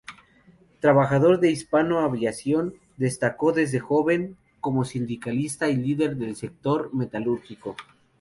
[0.79, 7.75] Trabajador de Hispano Aviación, destacó desde joven como sindicalista y líder del sector metalúrgico.